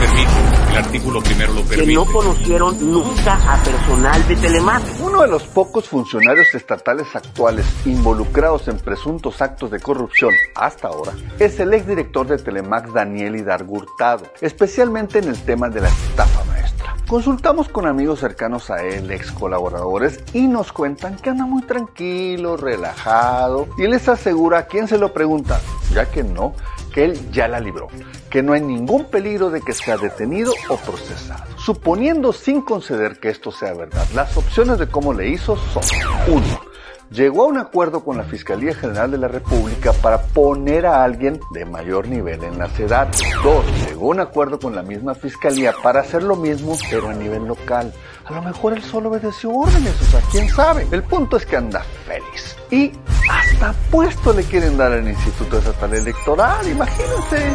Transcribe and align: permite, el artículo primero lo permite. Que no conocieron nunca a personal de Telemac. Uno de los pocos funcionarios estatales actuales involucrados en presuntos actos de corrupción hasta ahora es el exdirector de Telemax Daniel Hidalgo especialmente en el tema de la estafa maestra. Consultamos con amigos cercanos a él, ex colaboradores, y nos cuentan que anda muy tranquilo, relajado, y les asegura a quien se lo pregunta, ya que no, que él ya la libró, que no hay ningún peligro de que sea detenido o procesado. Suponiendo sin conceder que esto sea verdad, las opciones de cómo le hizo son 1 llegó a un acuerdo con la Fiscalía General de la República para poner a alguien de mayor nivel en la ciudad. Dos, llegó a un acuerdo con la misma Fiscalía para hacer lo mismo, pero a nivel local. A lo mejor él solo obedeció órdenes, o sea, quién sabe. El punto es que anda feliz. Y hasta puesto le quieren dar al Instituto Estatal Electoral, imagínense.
permite, 0.00 0.70
el 0.70 0.76
artículo 0.76 1.22
primero 1.22 1.52
lo 1.52 1.62
permite. 1.62 1.86
Que 1.86 1.94
no 1.94 2.04
conocieron 2.06 2.92
nunca 2.92 3.34
a 3.34 3.56
personal 3.62 4.26
de 4.26 4.36
Telemac. 4.36 4.82
Uno 5.00 5.22
de 5.22 5.28
los 5.28 5.42
pocos 5.44 5.88
funcionarios 5.88 6.54
estatales 6.54 7.14
actuales 7.14 7.66
involucrados 7.84 8.68
en 8.68 8.78
presuntos 8.78 9.42
actos 9.42 9.70
de 9.70 9.80
corrupción 9.80 10.32
hasta 10.54 10.88
ahora 10.88 11.12
es 11.38 11.60
el 11.60 11.74
exdirector 11.74 12.26
de 12.26 12.38
Telemax 12.38 12.92
Daniel 12.92 13.36
Hidalgo 13.36 13.70
especialmente 14.40 15.18
en 15.18 15.28
el 15.28 15.38
tema 15.42 15.68
de 15.68 15.82
la 15.82 15.88
estafa 15.88 16.44
maestra. 16.44 16.96
Consultamos 17.06 17.68
con 17.68 17.86
amigos 17.86 18.20
cercanos 18.20 18.70
a 18.70 18.82
él, 18.82 19.10
ex 19.10 19.32
colaboradores, 19.32 20.22
y 20.32 20.46
nos 20.46 20.72
cuentan 20.72 21.16
que 21.16 21.30
anda 21.30 21.44
muy 21.44 21.62
tranquilo, 21.62 22.56
relajado, 22.56 23.68
y 23.76 23.86
les 23.86 24.08
asegura 24.08 24.60
a 24.60 24.66
quien 24.66 24.86
se 24.86 24.96
lo 24.96 25.12
pregunta, 25.12 25.60
ya 25.92 26.06
que 26.10 26.22
no, 26.22 26.54
que 26.92 27.04
él 27.04 27.30
ya 27.30 27.48
la 27.48 27.60
libró, 27.60 27.88
que 28.30 28.42
no 28.42 28.52
hay 28.52 28.60
ningún 28.60 29.04
peligro 29.06 29.50
de 29.50 29.60
que 29.60 29.72
sea 29.72 29.96
detenido 29.96 30.52
o 30.68 30.76
procesado. 30.76 31.44
Suponiendo 31.58 32.32
sin 32.32 32.62
conceder 32.62 33.18
que 33.20 33.28
esto 33.28 33.50
sea 33.50 33.74
verdad, 33.74 34.06
las 34.14 34.36
opciones 34.36 34.78
de 34.78 34.88
cómo 34.88 35.12
le 35.12 35.28
hizo 35.28 35.56
son 35.56 35.82
1 36.28 36.70
llegó 37.10 37.42
a 37.42 37.46
un 37.46 37.58
acuerdo 37.58 38.04
con 38.04 38.16
la 38.16 38.24
Fiscalía 38.24 38.74
General 38.74 39.10
de 39.10 39.18
la 39.18 39.28
República 39.28 39.92
para 39.92 40.22
poner 40.22 40.86
a 40.86 41.02
alguien 41.02 41.40
de 41.52 41.64
mayor 41.64 42.08
nivel 42.08 42.42
en 42.44 42.58
la 42.58 42.68
ciudad. 42.68 43.08
Dos, 43.42 43.64
llegó 43.86 44.06
a 44.06 44.14
un 44.14 44.20
acuerdo 44.20 44.58
con 44.58 44.74
la 44.74 44.82
misma 44.82 45.14
Fiscalía 45.14 45.74
para 45.82 46.00
hacer 46.00 46.22
lo 46.22 46.36
mismo, 46.36 46.76
pero 46.90 47.08
a 47.08 47.14
nivel 47.14 47.44
local. 47.44 47.92
A 48.24 48.32
lo 48.32 48.42
mejor 48.42 48.74
él 48.74 48.82
solo 48.82 49.08
obedeció 49.08 49.50
órdenes, 49.50 50.00
o 50.00 50.04
sea, 50.04 50.20
quién 50.30 50.48
sabe. 50.48 50.86
El 50.90 51.02
punto 51.02 51.36
es 51.36 51.44
que 51.44 51.56
anda 51.56 51.84
feliz. 52.06 52.56
Y 52.70 52.92
hasta 53.30 53.72
puesto 53.90 54.32
le 54.32 54.42
quieren 54.44 54.76
dar 54.76 54.92
al 54.92 55.06
Instituto 55.08 55.58
Estatal 55.58 55.94
Electoral, 55.94 56.68
imagínense. 56.68 57.54